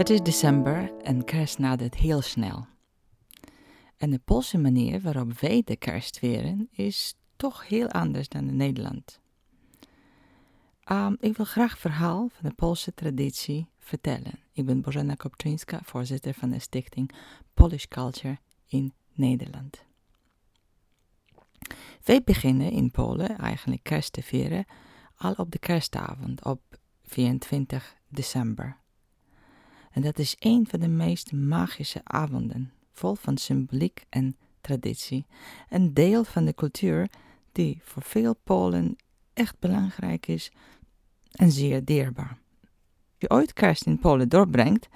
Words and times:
Het 0.00 0.10
is 0.10 0.22
december 0.22 0.92
en 1.02 1.24
kerst 1.24 1.58
nadert 1.58 1.94
heel 1.94 2.20
snel. 2.20 2.66
En 3.96 4.10
de 4.10 4.18
Poolse 4.18 4.58
manier 4.58 5.00
waarop 5.00 5.40
wij 5.40 5.62
de 5.64 5.76
kerst 5.76 6.18
vieren 6.18 6.68
is 6.72 7.14
toch 7.36 7.68
heel 7.68 7.88
anders 7.88 8.28
dan 8.28 8.48
in 8.48 8.56
Nederland. 8.56 9.20
Um, 10.92 11.16
ik 11.20 11.36
wil 11.36 11.46
graag 11.46 11.78
verhaal 11.78 12.28
van 12.32 12.48
de 12.48 12.54
Poolse 12.54 12.94
traditie 12.94 13.68
vertellen. 13.78 14.32
Ik 14.52 14.66
ben 14.66 14.80
Bożena 14.80 15.14
Kopczynska, 15.14 15.80
voorzitter 15.84 16.34
van 16.34 16.50
de 16.50 16.58
stichting 16.58 17.10
Polish 17.54 17.84
Culture 17.84 18.38
in 18.66 18.92
Nederland. 19.12 19.84
Wij 22.04 22.22
beginnen 22.22 22.70
in 22.70 22.90
Polen 22.90 23.38
eigenlijk 23.38 23.82
kerst 23.82 24.12
te 24.12 24.22
vieren 24.22 24.64
al 25.16 25.32
op 25.32 25.50
de 25.50 25.58
kerstavond 25.58 26.44
op 26.44 26.60
24 27.02 27.96
december. 28.08 28.79
En 29.90 30.02
dat 30.02 30.18
is 30.18 30.36
een 30.38 30.66
van 30.68 30.80
de 30.80 30.88
meest 30.88 31.32
magische 31.32 32.00
avonden, 32.04 32.72
vol 32.92 33.14
van 33.14 33.36
symboliek 33.36 34.04
en 34.08 34.36
traditie. 34.60 35.26
Een 35.68 35.94
deel 35.94 36.24
van 36.24 36.44
de 36.44 36.54
cultuur 36.54 37.10
die 37.52 37.80
voor 37.82 38.02
veel 38.02 38.34
Polen 38.44 38.96
echt 39.32 39.58
belangrijk 39.58 40.26
is 40.26 40.52
en 41.30 41.50
zeer 41.50 41.84
dierbaar. 41.84 42.38
Je 43.16 43.30
ooit 43.30 43.52
kerst 43.52 43.86
in 43.86 43.98
Polen 43.98 44.28
doorbrengt, 44.28 44.88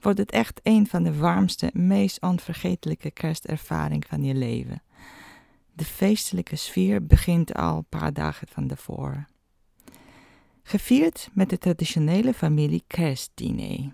wordt 0.00 0.18
het 0.18 0.30
echt 0.30 0.60
een 0.62 0.86
van 0.86 1.02
de 1.02 1.16
warmste, 1.16 1.70
meest 1.72 2.22
onvergetelijke 2.22 3.10
kerstervaringen 3.10 4.06
van 4.08 4.22
je 4.22 4.34
leven. 4.34 4.82
De 5.72 5.84
feestelijke 5.84 6.56
sfeer 6.56 7.06
begint 7.06 7.54
al 7.54 7.76
een 7.76 7.88
paar 7.88 8.12
dagen 8.12 8.48
van 8.48 8.66
tevoren. 8.66 9.28
Gevierd 10.62 11.28
met 11.32 11.50
de 11.50 11.58
traditionele 11.58 12.34
familie 12.34 12.84
kerstdiner. 12.86 13.92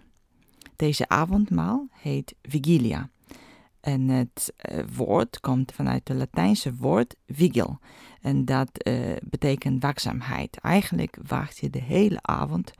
Deze 0.76 1.08
avondmaal 1.08 1.88
heet 1.90 2.34
vigilia. 2.42 3.10
En 3.80 4.08
het 4.08 4.54
uh, 4.70 4.84
woord 4.96 5.40
komt 5.40 5.72
vanuit 5.72 6.08
het 6.08 6.16
Latijnse 6.16 6.74
woord 6.74 7.16
vigil. 7.26 7.78
En 8.20 8.44
dat 8.44 8.70
uh, 8.86 9.16
betekent 9.22 9.82
waakzaamheid. 9.82 10.56
Eigenlijk 10.56 11.18
wacht 11.26 11.58
je 11.58 11.70
de 11.70 11.82
hele 11.82 12.18
avond 12.22 12.72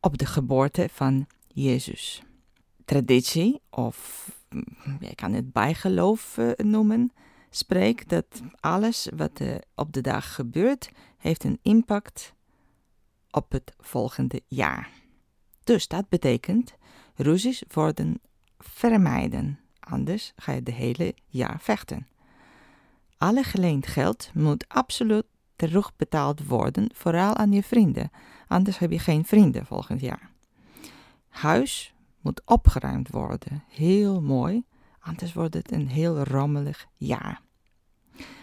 op 0.00 0.18
de 0.18 0.26
geboorte 0.26 0.88
van 0.92 1.26
Jezus. 1.46 2.22
Traditie, 2.84 3.60
of 3.70 4.28
mm, 4.50 4.64
je 5.00 5.14
kan 5.14 5.32
het 5.32 5.52
bijgeloof 5.52 6.36
uh, 6.36 6.50
noemen, 6.56 7.12
spreekt 7.50 8.08
dat 8.08 8.42
alles 8.60 9.08
wat 9.16 9.40
op 9.74 9.92
de 9.92 10.00
dag 10.00 10.34
gebeurt, 10.34 10.90
heeft 11.18 11.44
een 11.44 11.58
impact 11.62 12.34
op 13.30 13.52
het 13.52 13.74
volgende 13.78 14.42
jaar. 14.46 14.90
Dus 15.64 15.88
dat 15.88 16.08
betekent, 16.08 16.74
ruzies 17.18 17.62
worden 17.72 18.20
vermijden, 18.58 19.58
anders 19.80 20.32
ga 20.36 20.52
je 20.52 20.62
de 20.62 20.72
hele 20.72 21.14
jaar 21.26 21.60
vechten. 21.60 22.06
Alle 23.16 23.42
geleend 23.42 23.86
geld 23.86 24.30
moet 24.34 24.68
absoluut 24.68 25.24
terugbetaald 25.56 26.46
worden, 26.46 26.90
vooral 26.94 27.36
aan 27.36 27.52
je 27.52 27.62
vrienden, 27.62 28.10
anders 28.46 28.78
heb 28.78 28.90
je 28.90 28.98
geen 28.98 29.24
vrienden 29.24 29.66
volgend 29.66 30.00
jaar. 30.00 30.30
Huis 31.28 31.94
moet 32.20 32.42
opgeruimd 32.44 33.08
worden, 33.08 33.64
heel 33.68 34.22
mooi, 34.22 34.64
anders 35.00 35.32
wordt 35.32 35.54
het 35.54 35.72
een 35.72 35.88
heel 35.88 36.22
rommelig 36.22 36.86
jaar. 36.94 37.40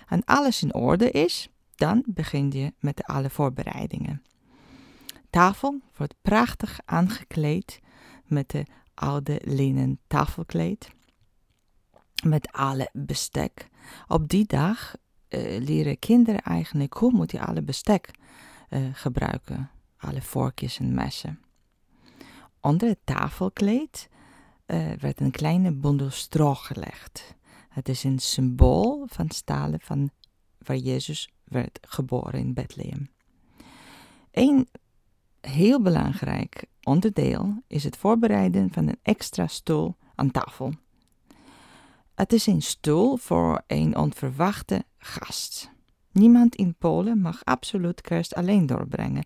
En 0.07 0.23
alles 0.25 0.63
in 0.63 0.73
orde 0.73 1.11
is, 1.11 1.49
dan 1.75 2.03
begin 2.07 2.51
je 2.51 2.73
met 2.79 3.03
alle 3.03 3.29
voorbereidingen 3.29 4.21
tafel 5.35 5.81
wordt 5.95 6.15
prachtig 6.21 6.79
aangekleed 6.85 7.79
met 8.27 8.49
de 8.49 8.65
oude 8.93 9.41
linnen 9.43 9.99
tafelkleed. 10.07 10.89
Met 12.23 12.51
alle 12.51 12.89
bestek. 12.93 13.69
Op 14.07 14.29
die 14.29 14.45
dag 14.45 14.95
uh, 15.29 15.59
leren 15.59 15.99
kinderen 15.99 16.41
eigenlijk 16.41 16.93
hoe 16.93 17.11
moet 17.11 17.31
je 17.31 17.45
alle 17.45 17.61
bestek 17.61 18.11
uh, 18.69 18.87
gebruiken. 18.93 19.69
Alle 19.97 20.21
vorkjes 20.21 20.79
en 20.79 20.93
messen. 20.93 21.39
Onder 22.59 22.87
het 22.87 22.99
tafelkleed 23.03 24.09
uh, 24.67 24.91
werd 24.91 25.19
een 25.19 25.31
kleine 25.31 25.71
bundel 25.71 26.09
stro 26.09 26.53
gelegd. 26.53 27.35
Het 27.69 27.89
is 27.89 28.03
een 28.03 28.19
symbool 28.19 29.05
van 29.09 29.29
stalen 29.29 29.79
van 29.79 30.09
waar 30.57 30.77
Jezus 30.77 31.29
werd 31.43 31.79
geboren 31.81 32.39
in 32.39 32.53
Bethlehem. 32.53 33.09
Een 34.31 34.67
heel 35.41 35.81
belangrijk 35.81 36.65
onderdeel 36.85 37.63
is 37.67 37.83
het 37.83 37.97
voorbereiden 37.97 38.69
van 38.71 38.87
een 38.87 38.99
extra 39.01 39.47
stoel 39.47 39.95
aan 40.15 40.31
tafel. 40.31 40.73
Het 42.15 42.33
is 42.33 42.47
een 42.47 42.61
stoel 42.61 43.17
voor 43.17 43.61
een 43.67 43.97
onverwachte 43.97 44.83
gast. 44.97 45.71
Niemand 46.11 46.55
in 46.55 46.75
Polen 46.75 47.21
mag 47.21 47.43
absoluut 47.43 48.01
kerst 48.01 48.35
alleen 48.35 48.65
doorbrengen. 48.65 49.25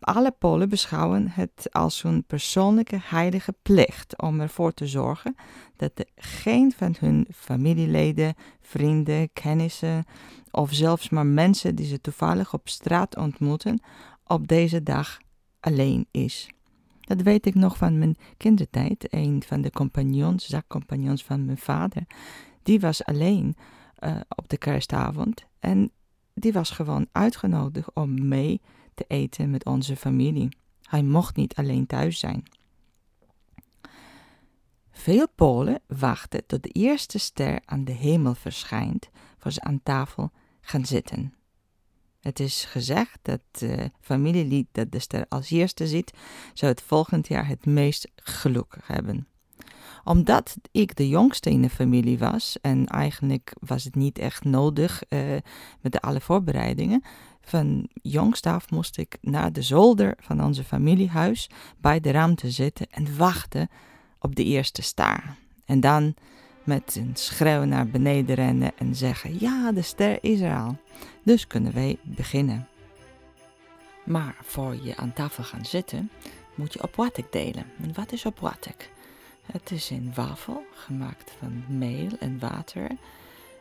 Alle 0.00 0.30
Polen 0.30 0.68
beschouwen 0.68 1.28
het 1.28 1.68
als 1.70 2.02
hun 2.02 2.24
persoonlijke 2.24 2.98
heilige 3.02 3.54
plicht 3.62 4.22
om 4.22 4.40
ervoor 4.40 4.74
te 4.74 4.86
zorgen 4.86 5.34
dat 5.76 5.92
geen 6.14 6.72
van 6.76 6.94
hun 6.98 7.26
familieleden, 7.34 8.34
vrienden, 8.60 9.32
kennissen 9.32 10.04
of 10.50 10.72
zelfs 10.72 11.08
maar 11.08 11.26
mensen 11.26 11.74
die 11.74 11.86
ze 11.86 12.00
toevallig 12.00 12.54
op 12.54 12.68
straat 12.68 13.16
ontmoeten 13.16 13.82
op 14.24 14.48
deze 14.48 14.82
dag 14.82 15.18
alleen 15.60 16.06
is. 16.10 16.50
Dat 17.02 17.22
weet 17.22 17.46
ik 17.46 17.54
nog 17.54 17.76
van 17.76 17.98
mijn 17.98 18.16
kindertijd. 18.36 19.06
Een 19.12 19.42
van 19.46 19.60
de 19.60 19.70
compagnons, 19.70 20.46
zakcompagnons 20.46 21.24
van 21.24 21.44
mijn 21.44 21.58
vader, 21.58 22.02
die 22.62 22.80
was 22.80 23.04
alleen 23.04 23.56
uh, 24.00 24.20
op 24.28 24.48
de 24.48 24.56
kerstavond. 24.56 25.44
En 25.58 25.90
die 26.34 26.52
was 26.52 26.70
gewoon 26.70 27.06
uitgenodigd 27.12 27.94
om 27.94 28.28
mee 28.28 28.60
te 28.94 29.04
eten 29.08 29.50
met 29.50 29.64
onze 29.64 29.96
familie. 29.96 30.48
Hij 30.82 31.02
mocht 31.02 31.36
niet 31.36 31.54
alleen 31.54 31.86
thuis 31.86 32.18
zijn. 32.18 32.42
Veel 34.90 35.28
Polen 35.34 35.80
wachten 35.86 36.46
tot 36.46 36.62
de 36.62 36.68
eerste 36.68 37.18
ster 37.18 37.60
aan 37.64 37.84
de 37.84 37.92
hemel 37.92 38.34
verschijnt 38.34 39.10
voor 39.38 39.50
ze 39.50 39.60
aan 39.60 39.80
tafel 39.82 40.30
gaan 40.60 40.84
zitten. 40.86 41.34
Het 42.22 42.40
is 42.40 42.64
gezegd 42.64 43.18
dat 43.22 43.40
de 43.50 43.90
familielid 44.00 44.66
dat 44.72 44.92
de 44.92 44.98
ster 44.98 45.26
als 45.28 45.50
eerste 45.50 45.86
ziet, 45.86 46.12
zou 46.52 46.72
het 46.72 46.82
volgend 46.82 47.28
jaar 47.28 47.46
het 47.46 47.66
meest 47.66 48.08
gelukkig 48.16 48.86
hebben. 48.86 49.26
Omdat 50.04 50.56
ik 50.70 50.96
de 50.96 51.08
jongste 51.08 51.50
in 51.50 51.62
de 51.62 51.70
familie 51.70 52.18
was 52.18 52.60
en 52.60 52.86
eigenlijk 52.86 53.52
was 53.60 53.84
het 53.84 53.94
niet 53.94 54.18
echt 54.18 54.44
nodig 54.44 55.02
uh, 55.08 55.36
met 55.80 55.92
de 55.92 56.00
alle 56.00 56.20
voorbereidingen, 56.20 57.02
van 57.40 57.88
jongst 57.92 58.46
af 58.46 58.70
moest 58.70 58.98
ik 58.98 59.18
naar 59.20 59.52
de 59.52 59.62
zolder 59.62 60.14
van 60.20 60.44
onze 60.44 60.64
familiehuis 60.64 61.50
bij 61.78 62.00
de 62.00 62.10
ruimte 62.10 62.50
zitten 62.50 62.86
en 62.90 63.16
wachten 63.16 63.68
op 64.18 64.36
de 64.36 64.44
eerste 64.44 64.82
staar. 64.82 65.36
En 65.64 65.80
dan 65.80 66.14
met 66.64 66.96
een 66.96 67.10
schreeuw 67.14 67.64
naar 67.64 67.86
beneden 67.86 68.34
rennen 68.34 68.72
en 68.78 68.94
zeggen: 68.96 69.36
Ja, 69.38 69.72
de 69.72 69.82
ster 69.82 70.18
is 70.20 70.40
er 70.40 70.56
al. 70.56 70.76
Dus 71.22 71.46
kunnen 71.46 71.74
wij 71.74 71.98
beginnen. 72.02 72.68
Maar 74.04 74.36
voor 74.42 74.76
je 74.82 74.96
aan 74.96 75.12
tafel 75.12 75.44
gaan 75.44 75.64
zitten, 75.64 76.10
moet 76.54 76.72
je 76.72 76.82
opwatek 76.82 77.32
delen. 77.32 77.64
En 77.82 77.94
wat 77.94 78.12
is 78.12 78.26
opwatek? 78.26 78.90
Het 79.52 79.70
is 79.70 79.90
een 79.90 80.12
wafel 80.14 80.64
gemaakt 80.74 81.32
van 81.38 81.78
meel 81.78 82.10
en 82.18 82.38
water. 82.38 82.90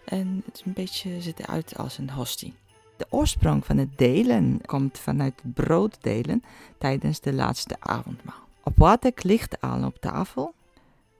En 0.05 0.41
het 0.45 0.55
is 0.55 0.65
een 0.65 0.73
beetje 0.73 1.21
ziet 1.21 1.39
eruit 1.39 1.77
als 1.77 1.97
een 1.97 2.09
hostie. 2.09 2.53
De 2.97 3.05
oorsprong 3.09 3.65
van 3.65 3.77
het 3.77 3.97
delen 3.97 4.61
komt 4.65 4.99
vanuit 4.99 5.41
het 5.43 5.53
brood 5.53 5.97
delen 6.01 6.43
tijdens 6.77 7.19
de 7.19 7.33
laatste 7.33 7.75
avondmaal. 7.79 8.47
Opwatek 8.63 9.23
ligt 9.23 9.61
al 9.61 9.85
op 9.85 9.97
tafel, 9.99 10.53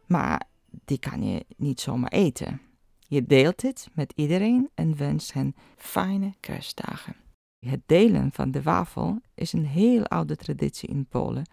maar 0.06 0.42
die 0.92 1.00
kan 1.00 1.24
je 1.24 1.46
niet 1.58 1.82
zomaar 1.82 2.12
eten. 2.12 2.62
Je 3.00 3.26
deelt 3.26 3.62
het 3.62 3.88
met 3.94 4.14
iedereen 4.16 4.70
en 4.74 4.98
wenst 4.98 5.34
hen 5.34 5.56
fijne 5.76 6.34
kerstdagen. 6.40 7.16
Het 7.60 7.82
delen 7.86 8.32
van 8.32 8.52
de 8.52 8.62
wafel 8.62 9.20
is 9.34 9.54
een 9.54 9.66
heel 9.66 10.08
oude 10.08 10.36
traditie 10.36 10.90
in 10.90 11.06
Polen, 11.06 11.46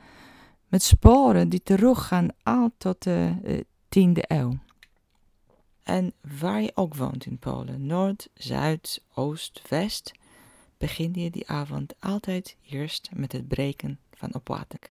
met 0.68 0.82
sporen 0.82 1.48
die 1.48 1.62
teruggaan 1.62 2.28
al 2.42 2.70
tot 2.78 3.02
de 3.02 3.34
uh, 3.44 4.08
10e 4.08 4.20
eeuw. 4.20 4.58
En 5.82 6.12
waar 6.38 6.62
je 6.62 6.72
ook 6.74 6.94
woont 6.94 7.26
in 7.26 7.38
Polen, 7.38 7.86
Noord, 7.86 8.28
Zuid, 8.34 9.04
Oost, 9.14 9.62
West, 9.68 10.12
begin 10.78 11.12
je 11.14 11.30
die 11.30 11.48
avond 11.48 11.94
altijd 12.00 12.56
eerst 12.70 13.10
met 13.14 13.32
het 13.32 13.48
breken 13.48 13.98
van 14.12 14.34
opwatek. 14.34 14.90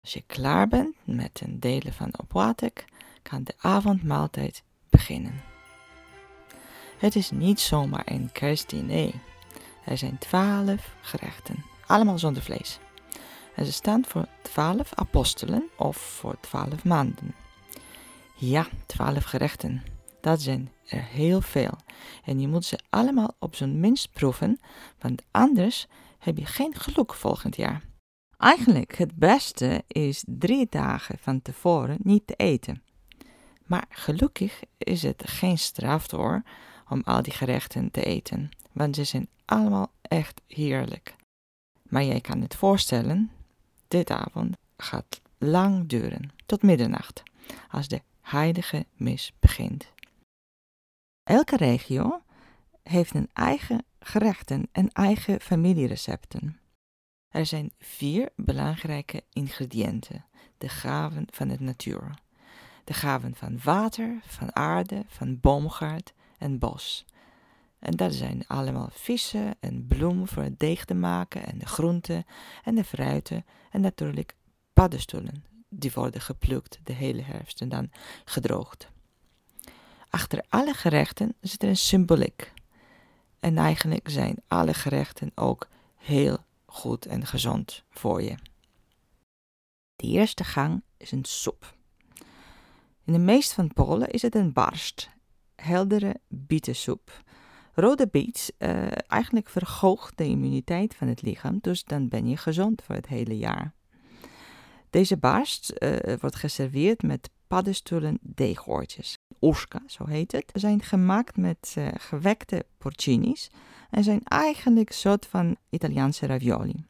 Als 0.00 0.12
je 0.12 0.22
klaar 0.26 0.68
bent 0.68 0.94
met 1.04 1.40
het 1.40 1.62
delen 1.62 1.92
van 1.92 2.18
opwatek, 2.18 2.92
kan 3.28 3.44
de 3.44 3.54
avondmaaltijd 3.58 4.62
beginnen. 4.90 5.42
Het 6.98 7.16
is 7.16 7.30
niet 7.30 7.60
zomaar 7.60 8.02
een 8.04 8.32
kerstdiner. 8.32 9.12
Er 9.84 9.98
zijn 9.98 10.18
twaalf 10.18 10.96
gerechten, 11.00 11.64
allemaal 11.86 12.18
zonder 12.18 12.42
vlees. 12.42 12.78
En 13.54 13.64
ze 13.64 13.72
staan 13.72 14.04
voor 14.04 14.26
twaalf 14.42 14.94
apostelen 14.94 15.68
of 15.76 15.96
voor 15.96 16.40
twaalf 16.40 16.84
maanden. 16.84 17.34
Ja, 18.34 18.66
twaalf 18.86 19.24
gerechten. 19.24 19.82
Dat 20.20 20.42
zijn 20.42 20.72
er 20.86 21.02
heel 21.02 21.40
veel. 21.40 21.78
En 22.24 22.40
je 22.40 22.48
moet 22.48 22.64
ze 22.64 22.78
allemaal 22.90 23.36
op 23.38 23.54
zijn 23.54 23.80
minst 23.80 24.12
proeven, 24.12 24.60
want 24.98 25.22
anders 25.30 25.86
heb 26.18 26.38
je 26.38 26.46
geen 26.46 26.74
geluk 26.74 27.14
volgend 27.14 27.56
jaar. 27.56 27.82
Eigenlijk 28.38 28.96
het 28.96 29.14
beste 29.14 29.82
is 29.86 30.24
drie 30.26 30.66
dagen 30.70 31.18
van 31.20 31.42
tevoren 31.42 31.96
niet 32.02 32.26
te 32.26 32.34
eten. 32.34 32.82
Maar 33.64 33.86
gelukkig 33.88 34.62
is 34.78 35.02
het 35.02 35.22
geen 35.26 35.58
straf 35.58 36.10
hoor 36.10 36.42
om 36.88 37.02
al 37.04 37.22
die 37.22 37.32
gerechten 37.32 37.90
te 37.90 38.04
eten, 38.04 38.48
want 38.72 38.96
ze 38.96 39.04
zijn 39.04 39.28
allemaal 39.44 39.92
echt 40.02 40.40
heerlijk. 40.46 41.16
Maar 41.82 42.04
jij 42.04 42.20
kan 42.20 42.40
het 42.40 42.54
voorstellen, 42.54 43.30
dit 43.88 44.10
avond 44.10 44.56
gaat 44.76 45.20
lang 45.38 45.88
duren, 45.88 46.32
tot 46.46 46.62
middernacht, 46.62 47.22
als 47.70 47.88
de 47.88 48.02
heilige 48.20 48.86
mis 48.94 49.32
begint. 49.40 49.92
Elke 51.22 51.56
regio 51.56 52.22
heeft 52.82 53.14
een 53.14 53.28
eigen 53.32 53.84
gerechten 53.98 54.68
en 54.72 54.92
eigen 54.92 55.40
familierecepten. 55.40 56.58
Er 57.28 57.46
zijn 57.46 57.72
vier 57.78 58.32
belangrijke 58.36 59.24
ingrediënten, 59.32 60.24
de 60.58 60.68
gaven 60.68 61.26
van 61.30 61.48
de 61.48 61.56
natuur. 61.60 62.14
De 62.84 62.94
gaven 62.94 63.34
van 63.34 63.58
water, 63.64 64.20
van 64.26 64.56
aarde, 64.56 65.04
van 65.08 65.40
boomgaard 65.40 66.12
en 66.38 66.58
bos. 66.58 67.04
En 67.78 67.96
dat 67.96 68.14
zijn 68.14 68.44
allemaal 68.46 68.88
vissen 68.92 69.54
en 69.60 69.86
bloemen 69.86 70.28
voor 70.28 70.42
het 70.42 70.58
deeg 70.58 70.84
te 70.84 70.94
maken 70.94 71.46
en 71.46 71.58
de 71.58 71.66
groenten 71.66 72.26
en 72.64 72.74
de 72.74 72.84
fruiten 72.84 73.44
en 73.70 73.80
natuurlijk 73.80 74.34
paddenstoelen. 74.72 75.44
Die 75.68 75.92
worden 75.94 76.20
geplukt 76.20 76.78
de 76.82 76.92
hele 76.92 77.22
herfst 77.22 77.60
en 77.60 77.68
dan 77.68 77.90
gedroogd. 78.24 78.88
Achter 80.10 80.44
alle 80.48 80.74
gerechten 80.74 81.34
zit 81.40 81.62
er 81.62 81.68
een 81.68 81.76
symboliek. 81.76 82.52
En 83.40 83.58
eigenlijk 83.58 84.08
zijn 84.08 84.36
alle 84.48 84.74
gerechten 84.74 85.32
ook 85.34 85.68
heel 85.96 86.38
goed 86.66 87.06
en 87.06 87.26
gezond 87.26 87.84
voor 87.90 88.22
je. 88.22 88.34
De 89.96 90.06
eerste 90.06 90.44
gang 90.44 90.82
is 90.96 91.12
een 91.12 91.24
soep. 91.24 91.73
In 93.04 93.12
de 93.12 93.18
meeste 93.18 93.54
van 93.54 93.72
Polen 93.72 94.10
is 94.10 94.22
het 94.22 94.34
een 94.34 94.52
barst, 94.52 95.10
heldere 95.54 96.16
bietensoep. 96.28 97.22
Rode 97.74 98.08
biet 98.08 98.54
uh, 98.58 98.86
eigenlijk 99.06 99.48
verhoogt 99.48 100.18
de 100.18 100.24
immuniteit 100.24 100.94
van 100.94 101.08
het 101.08 101.22
lichaam, 101.22 101.58
dus 101.60 101.84
dan 101.84 102.08
ben 102.08 102.28
je 102.28 102.36
gezond 102.36 102.82
voor 102.82 102.94
het 102.94 103.06
hele 103.06 103.36
jaar. 103.36 103.72
Deze 104.90 105.16
barst 105.16 105.72
uh, 105.78 105.96
wordt 106.20 106.36
geserveerd 106.36 107.02
met 107.02 107.30
paddenstoelen 107.46 108.18
deegoortjes. 108.20 109.18
Oska, 109.38 109.82
zo 109.86 110.06
heet 110.06 110.32
het, 110.32 110.50
zijn 110.52 110.82
gemaakt 110.82 111.36
met 111.36 111.74
uh, 111.78 111.88
gewekte 111.98 112.66
porcinis 112.78 113.50
en 113.90 114.04
zijn 114.04 114.20
eigenlijk 114.24 114.88
een 114.88 114.94
soort 114.94 115.26
van 115.26 115.56
Italiaanse 115.70 116.26
ravioli. 116.26 116.84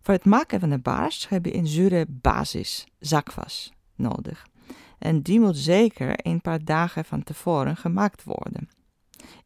Voor 0.00 0.14
het 0.14 0.24
maken 0.24 0.60
van 0.60 0.70
de 0.70 0.78
barst 0.78 1.28
heb 1.28 1.44
je 1.44 1.54
een 1.54 1.66
zure 1.66 2.06
basis, 2.08 2.86
zakwas, 2.98 3.72
nodig. 3.94 4.46
En 4.98 5.22
die 5.22 5.40
moet 5.40 5.56
zeker 5.56 6.26
een 6.26 6.40
paar 6.40 6.64
dagen 6.64 7.04
van 7.04 7.22
tevoren 7.22 7.76
gemaakt 7.76 8.24
worden. 8.24 8.68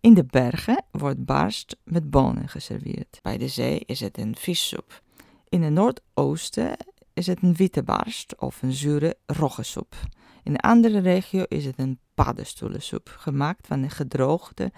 In 0.00 0.14
de 0.14 0.24
bergen 0.24 0.84
wordt 0.90 1.24
barst 1.24 1.76
met 1.84 2.10
bonen 2.10 2.48
geserveerd. 2.48 3.18
Bij 3.22 3.38
de 3.38 3.48
zee 3.48 3.78
is 3.86 4.00
het 4.00 4.18
een 4.18 4.36
vissoep. 4.36 5.02
In 5.48 5.62
het 5.62 5.72
noordoosten 5.72 6.76
is 7.12 7.26
het 7.26 7.42
een 7.42 7.54
witte 7.54 7.82
barst 7.82 8.40
of 8.40 8.62
een 8.62 8.72
zure 8.72 9.16
roggesoep. 9.26 9.94
In 10.42 10.52
een 10.52 10.60
andere 10.60 10.98
regio 10.98 11.44
is 11.48 11.64
het 11.64 11.78
een 11.78 11.98
paddenstoelensoep, 12.14 13.14
gemaakt 13.18 13.66
van 13.66 13.80
de 13.80 13.90
gedroogde 13.90 14.72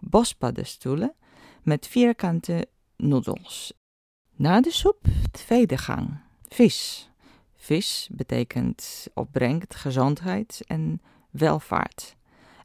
bospaddenstoelen 0.00 1.14
met 1.62 1.86
vierkante 1.86 2.68
noedels. 2.96 3.72
Na 4.36 4.60
de 4.60 4.70
soep, 4.70 5.00
tweede 5.30 5.78
gang, 5.78 6.20
vis. 6.48 7.10
Vis 7.56 8.08
betekent 8.12 9.06
opbrengt 9.14 9.74
gezondheid 9.74 10.62
en 10.66 11.00
welvaart. 11.30 12.16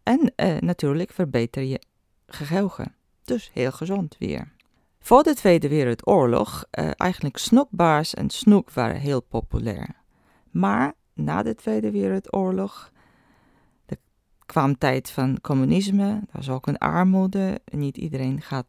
En 0.03 0.33
eh, 0.35 0.57
natuurlijk 0.57 1.11
verbeter 1.11 1.63
je 1.63 1.81
geheugen. 2.25 2.95
Dus 3.23 3.51
heel 3.53 3.71
gezond 3.71 4.15
weer. 4.19 4.51
Voor 4.99 5.23
de 5.23 5.35
Tweede 5.35 5.67
Wereldoorlog, 5.67 6.65
uh, 6.79 6.91
eigenlijk 6.97 7.37
snoekbaars 7.37 8.13
en 8.13 8.29
snoek 8.29 8.71
waren 8.71 8.99
heel 8.99 9.21
populair. 9.21 9.95
Maar 10.51 10.93
na 11.13 11.43
de 11.43 11.55
Tweede 11.55 11.91
Wereldoorlog 11.91 12.91
er 13.85 13.97
kwam 14.45 14.77
tijd 14.77 15.11
van 15.11 15.41
communisme, 15.41 16.09
er 16.09 16.27
was 16.31 16.49
ook 16.49 16.67
een 16.67 16.77
armoede, 16.77 17.61
niet 17.65 17.97
iedereen 17.97 18.41
gaat 18.41 18.67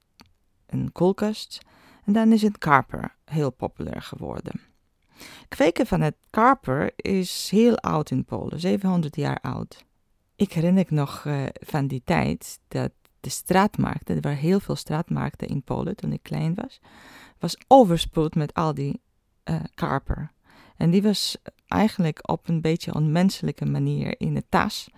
een 0.66 0.92
koelkast. 0.92 1.60
En 2.04 2.12
dan 2.12 2.32
is 2.32 2.42
het 2.42 2.58
karper 2.58 3.16
heel 3.24 3.50
populair 3.50 4.02
geworden. 4.02 4.60
Kweken 5.48 5.86
van 5.86 6.00
het 6.00 6.14
karper 6.30 6.92
is 6.96 7.48
heel 7.50 7.78
oud 7.78 8.10
in 8.10 8.24
Polen, 8.24 8.60
700 8.60 9.16
jaar 9.16 9.38
oud. 9.40 9.84
Ik 10.36 10.52
herinner 10.52 10.86
me 10.88 10.96
nog 10.96 11.24
uh, 11.24 11.44
van 11.52 11.86
die 11.86 12.02
tijd 12.04 12.58
dat 12.68 12.90
de 13.20 13.30
straatmarkten, 13.30 14.16
er 14.16 14.20
waren 14.20 14.38
heel 14.38 14.60
veel 14.60 14.76
straatmarkten 14.76 15.48
in 15.48 15.62
Polen 15.62 15.96
toen 15.96 16.12
ik 16.12 16.22
klein 16.22 16.54
was, 16.54 16.80
was 17.38 17.56
overspoeld 17.66 18.34
met 18.34 18.54
al 18.54 18.74
die 18.74 19.00
uh, 19.44 19.60
karper. 19.74 20.30
En 20.76 20.90
die 20.90 21.02
was 21.02 21.36
eigenlijk 21.66 22.30
op 22.30 22.48
een 22.48 22.60
beetje 22.60 22.94
onmenselijke 22.94 23.64
manier 23.64 24.14
in 24.20 24.34
de 24.34 24.44
tas 24.48 24.88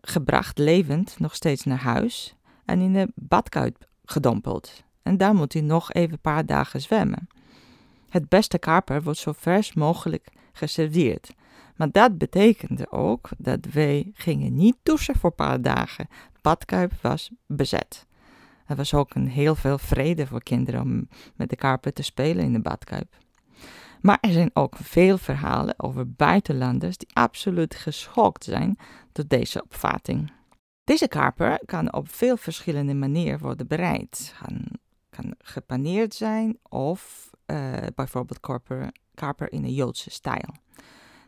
gebracht, 0.00 0.58
levend, 0.58 1.18
nog 1.18 1.34
steeds 1.34 1.64
naar 1.64 1.78
huis 1.78 2.36
en 2.64 2.80
in 2.80 2.92
de 2.92 3.12
badkuip 3.14 3.88
gedompeld. 4.04 4.82
En 5.02 5.16
daar 5.16 5.34
moet 5.34 5.52
hij 5.52 5.62
nog 5.62 5.92
even 5.92 6.12
een 6.12 6.20
paar 6.20 6.46
dagen 6.46 6.80
zwemmen. 6.80 7.28
Het 8.08 8.28
beste 8.28 8.58
karper 8.58 9.02
wordt 9.02 9.18
zo 9.18 9.32
vers 9.36 9.74
mogelijk 9.74 10.28
geserveerd. 10.52 11.30
Maar 11.76 11.90
dat 11.90 12.18
betekende 12.18 12.90
ook 12.90 13.28
dat 13.38 13.64
wij 13.72 14.10
gingen 14.14 14.54
niet 14.54 14.76
douchen 14.82 15.14
voor 15.14 15.30
een 15.30 15.36
paar 15.36 15.62
dagen. 15.62 16.08
Badkuip 16.40 16.92
was 17.02 17.30
bezet. 17.46 18.06
Er 18.66 18.76
was 18.76 18.94
ook 18.94 19.14
een 19.14 19.28
heel 19.28 19.54
veel 19.54 19.78
vrede 19.78 20.26
voor 20.26 20.42
kinderen 20.42 20.80
om 20.80 21.08
met 21.36 21.50
de 21.50 21.56
karper 21.56 21.92
te 21.92 22.02
spelen 22.02 22.44
in 22.44 22.52
de 22.52 22.60
badkuip. 22.60 23.16
Maar 24.00 24.18
er 24.20 24.32
zijn 24.32 24.50
ook 24.52 24.76
veel 24.76 25.18
verhalen 25.18 25.74
over 25.76 26.12
buitenlanders 26.12 26.96
die 26.96 27.08
absoluut 27.12 27.74
geschokt 27.74 28.44
zijn 28.44 28.78
door 29.12 29.24
deze 29.28 29.62
opvatting. 29.62 30.32
Deze 30.84 31.08
karper 31.08 31.60
kan 31.64 31.92
op 31.92 32.08
veel 32.08 32.36
verschillende 32.36 32.94
manieren 32.94 33.38
worden 33.38 33.66
bereid. 33.66 34.34
Kan, 34.42 34.66
kan 35.10 35.34
gepaneerd 35.38 36.14
zijn 36.14 36.58
of 36.62 37.30
uh, 37.50 37.76
bijvoorbeeld 37.94 38.40
karper, 39.14 39.52
in 39.52 39.64
een 39.64 39.74
Joodse 39.74 40.10
stijl. 40.10 40.54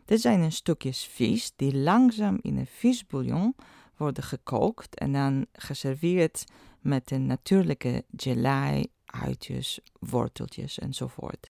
Dit 0.05 0.21
zijn 0.21 0.41
een 0.41 0.53
stukjes 0.53 1.05
vis 1.05 1.53
die 1.57 1.77
langzaam 1.77 2.39
in 2.41 2.57
een 2.57 2.67
visbouillon 2.67 3.55
worden 3.97 4.25
gekookt 4.25 4.95
en 4.95 5.13
dan 5.13 5.47
geserveerd 5.53 6.45
met 6.81 7.11
een 7.11 7.27
natuurlijke 7.27 8.05
gelei, 8.17 8.87
uitjes, 9.05 9.81
worteltjes 9.99 10.79
enzovoort. 10.79 11.51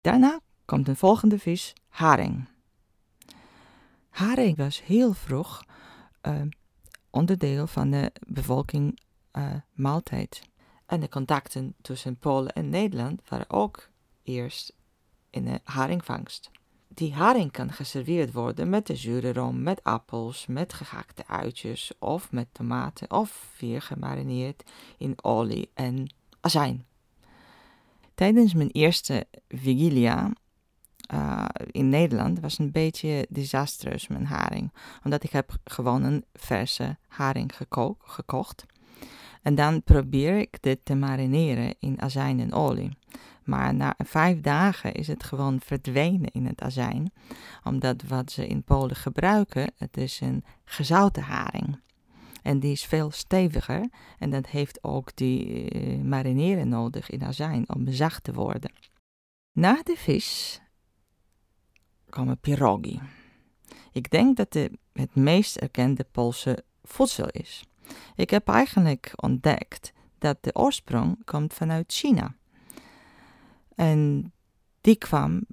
Daarna 0.00 0.40
komt 0.64 0.88
een 0.88 0.96
volgende 0.96 1.38
vis, 1.38 1.72
haring. 1.88 2.48
Haring 4.08 4.56
was 4.56 4.82
heel 4.82 5.12
vroeg 5.12 5.64
uh, 6.22 6.40
onderdeel 7.10 7.66
van 7.66 7.90
de 7.90 8.12
bevolking 8.26 9.00
uh, 9.32 9.54
maaltijd. 9.72 10.42
En 10.86 11.00
de 11.00 11.08
contacten 11.08 11.74
tussen 11.80 12.16
Polen 12.16 12.52
en 12.52 12.68
Nederland 12.68 13.20
waren 13.28 13.50
ook 13.50 13.88
eerst 14.22 14.72
in 15.30 15.44
de 15.44 15.60
haringvangst. 15.64 16.50
Die 16.88 17.12
haring 17.12 17.50
kan 17.50 17.72
geserveerd 17.72 18.32
worden 18.32 18.68
met 18.68 18.86
de 18.86 18.96
zure 18.96 19.32
rom, 19.32 19.62
met 19.62 19.82
appels, 19.82 20.46
met 20.46 20.72
gehakte 20.72 21.26
uitjes 21.26 21.92
of 21.98 22.32
met 22.32 22.46
tomaten 22.52 23.10
of 23.10 23.54
weer 23.60 23.82
gemarineerd 23.82 24.62
in 24.98 25.14
olie 25.22 25.70
en 25.74 26.14
azijn. 26.40 26.86
Tijdens 28.14 28.54
mijn 28.54 28.70
eerste 28.70 29.26
vigilia 29.48 30.32
uh, 31.14 31.44
in 31.70 31.88
Nederland 31.88 32.40
was 32.40 32.58
een 32.58 32.70
beetje 32.70 33.26
desastreus 33.30 34.08
mijn 34.08 34.26
haring. 34.26 34.72
Omdat 35.04 35.22
ik 35.24 35.30
heb 35.30 35.56
gewoon 35.64 36.02
een 36.02 36.24
verse 36.34 36.96
haring 37.08 37.52
gekocht. 37.98 38.66
En 39.44 39.54
dan 39.54 39.82
probeer 39.82 40.38
ik 40.38 40.62
dit 40.62 40.78
te 40.82 40.94
marineren 40.94 41.74
in 41.78 42.00
azijn 42.00 42.40
en 42.40 42.52
olie. 42.52 42.96
Maar 43.42 43.74
na 43.74 43.94
vijf 44.04 44.40
dagen 44.40 44.92
is 44.92 45.06
het 45.06 45.24
gewoon 45.24 45.60
verdwenen 45.60 46.30
in 46.30 46.46
het 46.46 46.62
azijn. 46.62 47.12
Omdat 47.64 48.02
wat 48.02 48.32
ze 48.32 48.46
in 48.46 48.62
Polen 48.62 48.96
gebruiken, 48.96 49.72
het 49.76 49.96
is 49.96 50.20
een 50.20 50.44
gezouten 50.64 51.22
haring. 51.22 51.80
En 52.42 52.58
die 52.58 52.72
is 52.72 52.84
veel 52.84 53.10
steviger 53.10 53.88
en 54.18 54.30
dat 54.30 54.46
heeft 54.46 54.84
ook 54.84 55.16
die 55.16 55.72
uh, 55.72 56.02
marineren 56.02 56.68
nodig 56.68 57.10
in 57.10 57.24
azijn 57.24 57.68
om 57.74 57.92
zacht 57.92 58.24
te 58.24 58.32
worden. 58.32 58.72
Na 59.52 59.80
de 59.82 59.96
vis 59.96 60.60
komen 62.08 62.38
pierogi. 62.38 63.00
Ik 63.92 64.10
denk 64.10 64.36
dat 64.36 64.54
het 64.54 64.70
het 64.92 65.14
meest 65.14 65.56
erkende 65.56 66.06
Poolse 66.10 66.64
voedsel 66.82 67.28
is. 67.28 67.64
Ik 68.16 68.30
heb 68.30 68.48
eigenlijk 68.48 69.12
ontdekt 69.16 69.92
dat 70.18 70.36
de 70.40 70.54
oorsprong 70.54 71.24
komt 71.24 71.54
vanuit 71.54 71.92
China. 71.92 72.34
En 73.74 74.32
die 74.80 74.96
kwam 74.96 75.46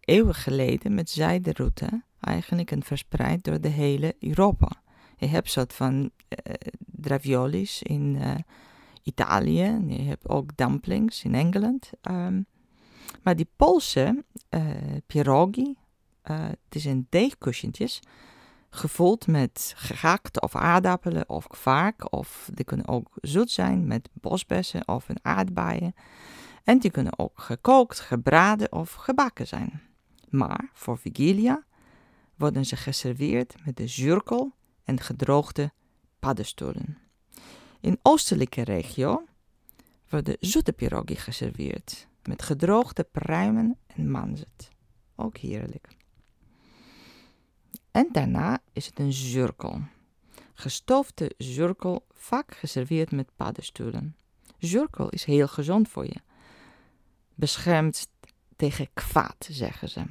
eeuwen 0.00 0.34
geleden 0.34 0.94
met 0.94 1.10
zijderoute 1.10 2.02
eigenlijk 2.20 2.70
en 2.70 2.82
verspreid 2.82 3.44
door 3.44 3.60
de 3.60 3.68
hele 3.68 4.16
Europa. 4.18 4.82
Je 5.16 5.26
hebt 5.26 5.50
soort 5.50 5.72
van 5.72 5.94
uh, 6.02 6.54
raviolis 7.00 7.82
in 7.82 8.14
uh, 8.14 8.34
Italië. 9.02 9.84
Je 9.86 10.02
hebt 10.02 10.28
ook 10.28 10.56
dumplings 10.56 11.24
in 11.24 11.34
Engeland. 11.34 11.90
Um, 12.10 12.46
maar 13.22 13.36
die 13.36 13.48
Poolse 13.56 14.24
uh, 14.50 14.64
pierogi, 15.06 15.76
het 16.22 16.56
is 16.68 16.86
in 16.86 17.06
deegkussentjes, 17.08 18.00
gevuld 18.74 19.26
met 19.26 19.72
gehaakte 19.76 20.40
of 20.40 20.56
aardappelen 20.56 21.28
of 21.28 21.46
kvark. 21.46 22.12
Of 22.12 22.50
die 22.52 22.64
kunnen 22.64 22.88
ook 22.88 23.08
zoet 23.14 23.50
zijn 23.50 23.86
met 23.86 24.08
bosbessen 24.12 24.88
of 24.88 25.08
een 25.08 25.18
aardbeien. 25.22 25.94
En 26.64 26.78
die 26.78 26.90
kunnen 26.90 27.18
ook 27.18 27.38
gekookt, 27.38 28.00
gebraden 28.00 28.72
of 28.72 28.92
gebakken 28.92 29.46
zijn. 29.46 29.82
Maar 30.28 30.70
voor 30.72 30.98
vigilia 30.98 31.64
worden 32.36 32.64
ze 32.64 32.76
geserveerd 32.76 33.54
met 33.64 33.76
de 33.76 33.86
zurkel 33.86 34.52
en 34.84 35.00
gedroogde 35.00 35.72
paddenstoelen. 36.18 36.98
In 37.80 37.98
oostelijke 38.02 38.62
regio 38.62 39.24
worden 40.08 40.36
zoete 40.40 40.72
pierogi 40.72 41.16
geserveerd 41.16 42.06
met 42.22 42.42
gedroogde 42.42 43.04
pruimen 43.04 43.78
en 43.86 44.10
manzet. 44.10 44.70
Ook 45.16 45.36
heerlijk. 45.36 45.96
En 47.94 48.08
daarna 48.12 48.58
is 48.72 48.86
het 48.86 48.98
een 48.98 49.12
zurkel. 49.12 49.80
Gestoofde 50.54 51.34
zurkel, 51.38 52.06
vaak 52.12 52.54
geserveerd 52.54 53.12
met 53.12 53.30
paddenstoelen. 53.36 54.16
Zurkel 54.58 55.08
is 55.08 55.24
heel 55.24 55.48
gezond 55.48 55.88
voor 55.88 56.04
je. 56.04 56.16
Beschermt 57.34 58.10
tegen 58.56 58.88
kwaad, 58.94 59.48
zeggen 59.50 59.88
ze. 59.88 60.02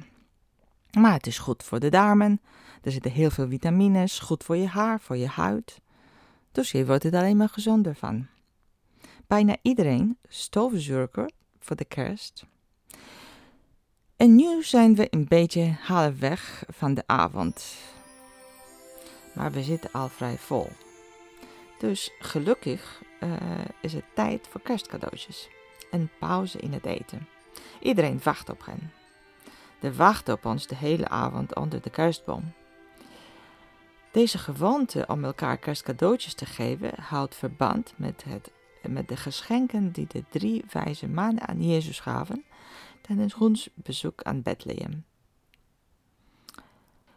Maar 0.98 1.12
het 1.12 1.26
is 1.26 1.38
goed 1.38 1.62
voor 1.62 1.80
de 1.80 1.88
darmen. 1.88 2.40
Er 2.82 2.92
zitten 2.92 3.10
heel 3.10 3.30
veel 3.30 3.48
vitamines, 3.48 4.18
goed 4.18 4.44
voor 4.44 4.56
je 4.56 4.66
haar, 4.66 5.00
voor 5.00 5.16
je 5.16 5.28
huid. 5.28 5.80
Dus 6.52 6.70
je 6.70 6.86
wordt 6.86 7.04
er 7.04 7.16
alleen 7.16 7.36
maar 7.36 7.48
gezonder 7.48 7.94
van. 7.94 8.26
Bijna 9.26 9.56
iedereen 9.62 10.18
stoofzurker 10.28 11.30
voor 11.58 11.76
de 11.76 11.84
kerst. 11.84 12.46
En 14.24 14.34
nu 14.34 14.62
zijn 14.62 14.94
we 14.94 15.06
een 15.10 15.26
beetje 15.28 15.74
halfweg 15.80 16.64
van 16.68 16.94
de 16.94 17.02
avond. 17.06 17.76
Maar 19.34 19.52
we 19.52 19.62
zitten 19.62 19.92
al 19.92 20.08
vrij 20.08 20.36
vol. 20.38 20.68
Dus 21.78 22.10
gelukkig 22.18 23.02
uh, 23.20 23.30
is 23.80 23.92
het 23.92 24.04
tijd 24.14 24.48
voor 24.50 24.60
kerstcadeautjes. 24.60 25.48
En 25.90 26.10
pauze 26.18 26.58
in 26.58 26.72
het 26.72 26.84
eten. 26.84 27.28
Iedereen 27.80 28.20
wacht 28.22 28.48
op 28.48 28.66
hen. 28.66 28.92
De 29.80 29.94
wacht 29.94 30.28
op 30.28 30.44
ons 30.44 30.66
de 30.66 30.76
hele 30.76 31.08
avond 31.08 31.54
onder 31.54 31.82
de 31.82 31.90
kerstboom. 31.90 32.52
Deze 34.10 34.38
gewoonte 34.38 35.04
om 35.08 35.24
elkaar 35.24 35.56
kerstcadeautjes 35.56 36.34
te 36.34 36.46
geven 36.46 36.90
houdt 37.00 37.34
verband 37.34 37.92
met, 37.96 38.24
het, 38.28 38.50
met 38.92 39.08
de 39.08 39.16
geschenken 39.16 39.92
die 39.92 40.06
de 40.06 40.24
drie 40.30 40.64
wijze 40.72 41.08
mannen 41.08 41.48
aan 41.48 41.62
Jezus 41.62 42.00
gaven 42.00 42.44
tijdens 43.00 43.34
ons 43.34 43.68
bezoek 43.74 44.22
aan 44.22 44.42
Bethlehem. 44.42 45.04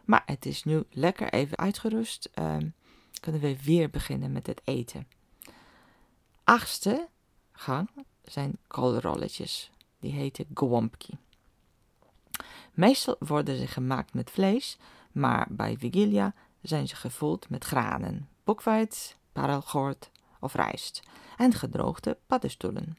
Maar 0.04 0.22
het 0.26 0.46
is 0.46 0.64
nu 0.64 0.82
lekker 0.90 1.32
even 1.32 1.56
uitgerust. 1.56 2.30
Uh, 2.34 2.56
kunnen 3.20 3.40
we 3.40 3.62
weer 3.62 3.90
beginnen 3.90 4.32
met 4.32 4.46
het 4.46 4.60
eten. 4.64 5.06
Achtste 6.44 7.08
gang 7.52 7.88
zijn 8.24 8.58
koolrolletjes. 8.66 9.70
Die 10.00 10.12
heten 10.12 10.46
gołąbki. 10.54 11.18
Meestal 12.72 13.16
worden 13.18 13.56
ze 13.56 13.66
gemaakt 13.66 14.14
met 14.14 14.30
vlees, 14.30 14.78
maar 15.12 15.46
bij 15.50 15.76
Vigilia 15.78 16.34
zijn 16.62 16.88
ze 16.88 16.96
gevuld 16.96 17.48
met 17.48 17.64
granen, 17.64 18.28
bokweit, 18.44 19.16
parelgort 19.32 20.10
of 20.40 20.54
rijst 20.54 21.02
en 21.36 21.52
gedroogde 21.52 22.18
paddenstoelen. 22.26 22.98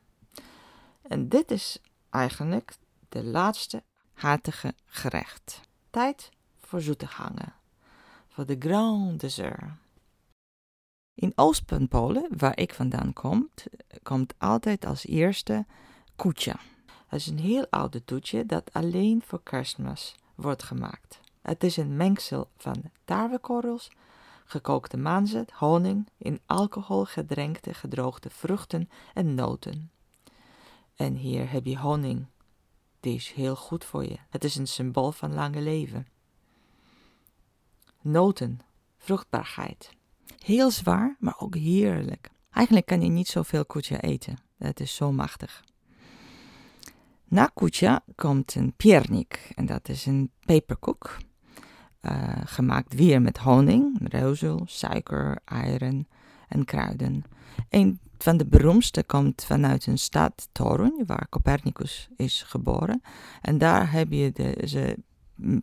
En 1.02 1.30
dit 1.30 1.52
is 1.52 1.82
eigenlijk 2.10 2.76
de 3.10 3.24
laatste 3.24 3.84
hartige 4.14 4.74
gerecht. 4.86 5.62
Tijd 5.90 6.30
voor 6.60 6.82
zoete 6.82 7.08
gangen, 7.08 7.54
voor 8.28 8.46
de 8.46 8.56
grand 8.60 9.20
dessert. 9.20 9.64
In 11.14 11.32
Oost-Polen, 11.36 12.28
waar 12.38 12.58
ik 12.58 12.74
vandaan 12.74 13.14
kom, 13.14 13.50
komt 14.04 14.34
altijd 14.38 14.86
als 14.86 15.06
eerste 15.06 15.66
koetje. 16.16 16.56
Het 17.08 17.20
is 17.20 17.28
een 17.28 17.40
heel 17.40 17.68
oude 17.70 18.04
toetje 18.04 18.46
dat 18.46 18.74
alleen 18.74 19.22
voor 19.26 19.44
kerstmis 19.44 20.16
wordt 20.36 20.64
gemaakt. 20.64 21.20
Het 21.42 21.64
is 21.64 21.78
een 21.78 21.98
mengsel 21.98 22.50
van 22.58 22.84
tarwekorrels, 23.06 23.90
gekookte 24.52 24.98
manzet, 24.98 25.52
honing, 25.52 26.08
in 26.18 26.40
alcohol 26.46 27.06
gedrenkte 27.06 27.74
gedroogde 27.74 28.30
vruchten 28.30 28.90
en 29.14 29.36
noten. 29.36 29.92
En 30.96 31.16
hier 31.16 31.52
heb 31.52 31.66
je 31.66 31.78
honing. 31.78 32.26
Die 33.00 33.16
is 33.16 33.32
heel 33.32 33.56
goed 33.56 33.86
voor 33.86 34.04
je. 34.04 34.18
Het 34.30 34.44
is 34.44 34.56
een 34.56 34.68
symbool 34.68 35.12
van 35.12 35.34
lange 35.34 35.62
leven. 35.62 36.08
Noten, 38.02 38.60
vruchtbaarheid. 38.98 39.90
Heel 40.40 40.72
zwaar, 40.72 41.16
maar 41.20 41.36
ook 41.40 41.56
heerlijk. 41.56 42.30
Eigenlijk 42.52 42.86
kan 42.86 43.02
je 43.02 43.10
niet 43.10 43.28
zoveel 43.28 43.66
koetje 43.66 44.00
eten. 44.00 44.38
Dat 44.58 44.80
is 44.80 44.96
zo 44.96 45.12
machtig. 45.12 45.64
Na 47.24 47.52
koetje 47.54 48.02
komt 48.16 48.56
een 48.56 48.74
piernik. 48.74 49.52
En 49.56 49.66
dat 49.66 49.90
is 49.90 50.06
een 50.06 50.32
peperkoek. 50.46 51.18
Uh, 52.02 52.32
gemaakt 52.46 52.94
weer 52.94 53.22
met 53.22 53.38
honing, 53.38 54.00
reuzel, 54.04 54.62
suiker, 54.66 55.40
eieren 55.46 56.08
en 56.48 56.66
kruiden. 56.66 57.24
Een 57.70 58.00
van 58.18 58.38
de 58.38 58.46
beroemdste 58.46 59.04
komt 59.04 59.44
vanuit 59.44 59.86
een 59.86 59.98
stad 59.98 60.50
Torun, 60.52 61.04
waar 61.06 61.30
Copernicus 61.30 62.10
is 62.16 62.44
geboren. 62.44 63.02
En 63.42 63.58
daar 63.58 63.92
heb 63.92 64.12
je 64.12 64.32
de, 64.32 64.68
ze 64.68 64.98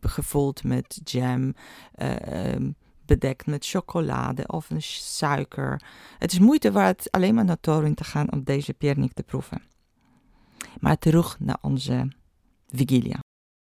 gevuld 0.00 0.64
met 0.64 1.00
jam, 1.05 1.55
uh, 1.97 2.71
bedekt 3.07 3.47
met 3.47 3.66
chocolade 3.66 4.47
of 4.47 4.71
een 4.71 4.83
suiker. 4.83 5.83
Het 6.19 6.33
is 6.33 6.38
moeite 6.38 6.73
waard 6.73 7.11
alleen 7.11 7.35
maar 7.35 7.45
naar 7.45 7.61
Torun 7.61 7.95
te 7.95 8.05
gaan 8.05 8.33
om 8.33 8.43
deze 8.43 8.75
piernik 8.75 9.12
te 9.12 9.23
proeven. 9.23 9.62
Maar 10.81 10.99
terug 10.99 11.40
naar 11.40 11.59
onze 11.61 12.09
vigilia. 12.66 13.19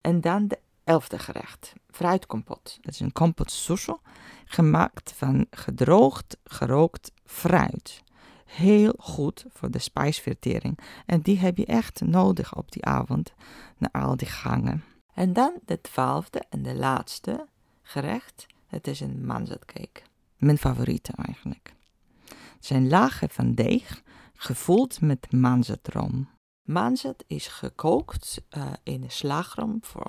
En 0.01 0.21
dan 0.21 0.49
de 0.49 0.59
elfde 0.91 1.19
gerecht, 1.19 1.73
fruitkompot. 1.91 2.79
Dat 2.81 2.95
is 2.95 3.01
een 3.01 3.13
kompot 3.13 3.71
gemaakt 4.45 5.13
van 5.13 5.47
gedroogd, 5.51 6.37
gerookt 6.45 7.13
fruit. 7.25 8.03
Heel 8.45 8.95
goed 8.99 9.45
voor 9.49 9.71
de 9.71 9.79
spijsvertering. 9.79 10.79
En 11.07 11.21
die 11.21 11.39
heb 11.39 11.57
je 11.57 11.67
echt 11.67 12.01
nodig 12.01 12.57
op 12.57 12.73
die 12.73 12.85
avond, 12.85 13.33
na 13.79 13.89
al 13.93 14.17
die 14.17 14.29
gangen. 14.29 14.85
En 15.15 15.33
dan 15.33 15.53
de 15.65 15.81
twaalfde 15.81 16.43
en 16.49 16.63
de 16.63 16.75
laatste 16.75 17.47
gerecht. 17.83 18.47
Het 18.67 18.87
is 18.87 19.01
een 19.01 19.27
manzetcake. 19.27 20.03
Mijn 20.37 20.59
favoriete 20.59 21.13
eigenlijk. 21.17 21.75
Het 22.29 22.67
zijn 22.67 22.89
lagen 22.89 23.31
van 23.31 23.55
deeg, 23.55 24.03
gevuld 24.35 25.01
met 25.01 25.33
manzetroom. 25.33 26.29
Manzet 26.63 27.25
is 27.27 27.47
gekookt 27.47 28.43
uh, 28.51 28.73
in 28.83 29.03
een 29.03 29.11
slagroom 29.11 29.79
voor 29.83 30.07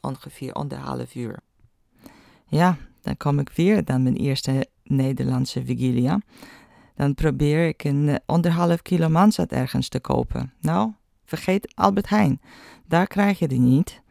ongeveer 0.00 0.52
anderhalf 0.52 1.14
uur. 1.14 1.38
Ja, 2.46 2.76
dan 3.00 3.16
kom 3.16 3.38
ik 3.38 3.48
weer 3.48 3.84
dan 3.84 4.02
mijn 4.02 4.16
eerste 4.16 4.66
Nederlandse 4.84 5.64
vigilia. 5.64 6.20
Dan 6.94 7.14
probeer 7.14 7.66
ik 7.66 7.84
een 7.84 8.08
uh, 8.08 8.14
anderhalf 8.26 8.82
kilo 8.82 9.08
manzet 9.08 9.52
ergens 9.52 9.88
te 9.88 10.00
kopen. 10.00 10.52
Nou, 10.60 10.92
vergeet 11.24 11.72
Albert 11.74 12.08
Heijn. 12.08 12.40
Daar 12.86 13.06
krijg 13.06 13.38
je 13.38 13.48
die 13.48 13.60
niet. 13.60 14.02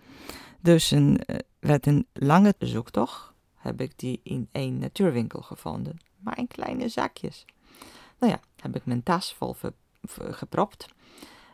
Dus 0.61 0.91
een, 0.91 1.21
uh, 1.25 1.35
met 1.59 1.85
een 1.85 2.07
lange 2.13 2.55
zoektocht 2.59 3.33
heb 3.55 3.81
ik 3.81 3.91
die 3.95 4.19
in 4.23 4.49
één 4.51 4.77
natuurwinkel 4.77 5.41
gevonden. 5.41 5.97
Maar 6.17 6.37
in 6.37 6.47
kleine 6.47 6.89
zakjes. 6.89 7.45
Nou 8.19 8.31
ja, 8.31 8.39
heb 8.61 8.75
ik 8.75 8.85
mijn 8.85 9.03
tas 9.03 9.33
vol 9.33 9.55
gepropt. 10.15 10.87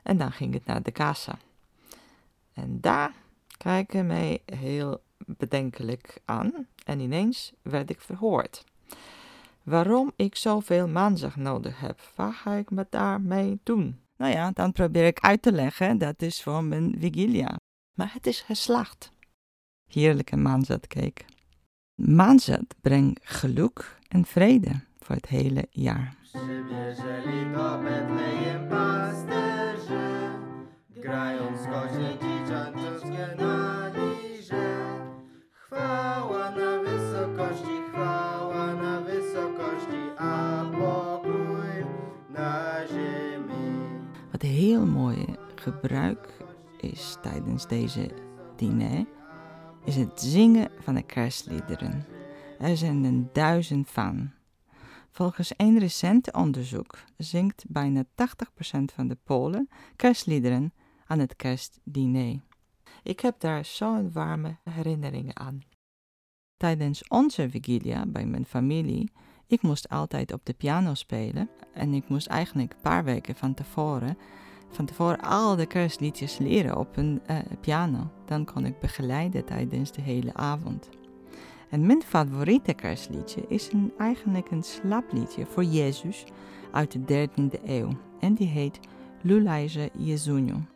En 0.03 0.17
dan 0.17 0.31
ging 0.31 0.53
het 0.53 0.65
naar 0.65 0.81
de 0.81 0.91
kassa. 0.91 1.37
En 2.53 2.81
daar 2.81 3.13
kijken 3.65 4.07
mij 4.07 4.41
heel 4.45 5.01
bedenkelijk 5.25 6.21
aan 6.25 6.67
en 6.83 6.99
ineens 6.99 7.53
werd 7.61 7.89
ik 7.89 8.01
verhoord. 8.01 8.63
Waarom 9.63 10.11
ik 10.15 10.35
zoveel 10.35 10.87
maanzag 10.87 11.35
nodig 11.35 11.79
heb, 11.79 11.99
wat 12.15 12.33
ga 12.33 12.53
ik 12.53 12.69
met 12.71 12.91
daarmee 12.91 13.59
doen? 13.63 13.99
Nou 14.17 14.31
ja, 14.33 14.51
dan 14.51 14.71
probeer 14.71 15.05
ik 15.05 15.19
uit 15.19 15.41
te 15.41 15.51
leggen 15.51 15.97
dat 15.97 16.21
is 16.21 16.43
voor 16.43 16.63
mijn 16.63 16.95
vigilia. 16.99 17.55
Maar 17.93 18.13
het 18.13 18.27
is 18.27 18.41
geslacht. 18.41 19.11
Heerlijke 19.91 20.35
maanzetcake. 20.35 21.23
Maanzet 22.01 22.75
brengt 22.81 23.19
geluk 23.23 23.99
en 24.07 24.25
vrede 24.25 24.71
voor 24.99 25.15
het 25.15 25.27
hele 25.27 25.67
jaar. 25.69 26.15
Gebruik 45.85 46.37
is 46.77 47.17
tijdens 47.21 47.67
deze 47.67 48.11
diner, 48.55 49.05
is 49.83 49.95
het 49.95 50.21
zingen 50.21 50.71
van 50.79 50.95
de 50.95 51.01
kerstliederen. 51.01 52.05
Er 52.59 52.77
zijn 52.77 53.03
een 53.03 53.29
duizend 53.33 53.89
van. 53.89 54.31
Volgens 55.11 55.53
een 55.57 55.79
recent 55.79 56.33
onderzoek 56.33 56.97
zingt 57.17 57.65
bijna 57.67 58.03
80% 58.03 58.07
van 58.93 59.07
de 59.07 59.17
Polen 59.23 59.69
kerstliederen 59.95 60.73
aan 61.05 61.19
het 61.19 61.35
kerstdiner. 61.35 62.41
Ik 63.03 63.19
heb 63.19 63.39
daar 63.39 63.65
zo'n 63.65 64.11
warme 64.11 64.57
herinneringen 64.63 65.39
aan. 65.39 65.63
Tijdens 66.57 67.07
onze 67.07 67.49
vigilia 67.49 68.05
bij 68.05 68.25
mijn 68.25 68.45
familie, 68.45 69.11
ik 69.47 69.61
moest 69.61 69.89
altijd 69.89 70.33
op 70.33 70.45
de 70.45 70.53
piano 70.53 70.93
spelen 70.93 71.49
en 71.73 71.93
ik 71.93 72.07
moest 72.07 72.27
eigenlijk 72.27 72.73
een 72.73 72.81
paar 72.81 73.03
weken 73.03 73.35
van 73.35 73.53
tevoren, 73.53 74.17
van 74.75 74.85
tevoren 74.85 75.21
al 75.21 75.55
de 75.55 75.65
kerstliedjes 75.65 76.37
leren 76.37 76.77
op 76.77 76.97
een 76.97 77.21
eh, 77.25 77.37
piano. 77.61 78.11
Dan 78.25 78.45
kon 78.45 78.65
ik 78.65 78.79
begeleiden 78.79 79.45
tijdens 79.45 79.91
de 79.91 80.01
hele 80.01 80.33
avond. 80.33 80.89
En 81.69 81.85
mijn 81.85 82.01
favoriete 82.01 82.73
kerstliedje 82.73 83.45
is 83.47 83.71
een, 83.71 83.93
eigenlijk 83.97 84.51
een 84.51 84.63
slaapliedje 84.63 85.45
voor 85.45 85.63
Jezus 85.63 86.23
uit 86.71 86.91
de 87.07 87.27
13e 87.29 87.63
eeuw. 87.65 87.89
En 88.19 88.33
die 88.33 88.47
heet 88.47 88.79
Lulajże 89.21 89.89
Jezuniu. 89.97 90.74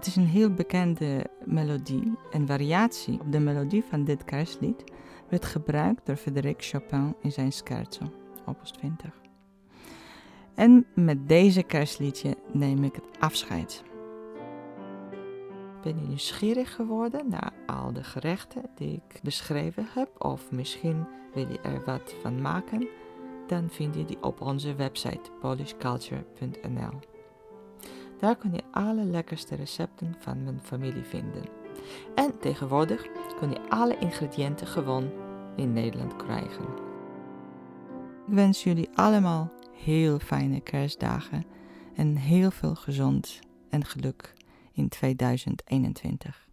Het 0.00 0.08
is 0.08 0.16
een 0.16 0.26
heel 0.26 0.54
bekende 0.54 1.26
melodie. 1.44 2.12
Een 2.30 2.46
variatie 2.46 3.20
op 3.20 3.32
de 3.32 3.38
melodie 3.38 3.84
van 3.84 4.04
dit 4.04 4.24
kerstlied 4.24 4.84
werd 5.28 5.44
gebruikt 5.44 6.06
door 6.06 6.16
Frédéric 6.16 6.56
Chopin 6.58 7.14
in 7.22 7.32
zijn 7.32 7.52
scherzo, 7.52 8.04
opus 8.46 8.70
20. 8.70 9.20
En 10.54 10.86
met 10.94 11.28
deze 11.28 11.62
kerstliedje 11.62 12.36
neem 12.52 12.84
ik 12.84 12.94
het 12.94 13.18
afscheid. 13.18 13.82
Ben 15.82 16.00
je 16.00 16.06
nieuwsgierig 16.06 16.74
geworden 16.74 17.28
naar 17.28 17.52
al 17.66 17.92
de 17.92 18.04
gerechten 18.04 18.62
die 18.74 18.92
ik 18.92 19.20
beschreven 19.22 19.86
heb? 19.94 20.24
Of 20.24 20.50
misschien 20.50 21.06
wil 21.34 21.48
je 21.48 21.60
er 21.60 21.84
wat 21.84 22.14
van 22.22 22.40
maken? 22.40 22.88
Dan 23.46 23.68
vind 23.70 23.94
je 23.94 24.04
die 24.04 24.22
op 24.22 24.40
onze 24.40 24.74
website 24.74 25.30
polishculture.nl. 25.40 27.09
Daar 28.20 28.36
kun 28.36 28.52
je 28.52 28.62
alle 28.70 29.04
lekkerste 29.04 29.54
recepten 29.54 30.14
van 30.18 30.44
mijn 30.44 30.60
familie 30.62 31.04
vinden. 31.04 31.42
En 32.14 32.38
tegenwoordig 32.38 33.06
kun 33.38 33.50
je 33.50 33.68
alle 33.68 33.98
ingrediënten 33.98 34.66
gewoon 34.66 35.10
in 35.56 35.72
Nederland 35.72 36.16
krijgen. 36.16 36.64
Ik 38.26 38.36
wens 38.36 38.62
jullie 38.62 38.88
allemaal 38.94 39.52
heel 39.72 40.18
fijne 40.18 40.60
kerstdagen 40.60 41.44
en 41.94 42.16
heel 42.16 42.50
veel 42.50 42.74
gezond 42.74 43.38
en 43.68 43.84
geluk 43.84 44.34
in 44.72 44.88
2021. 44.88 46.49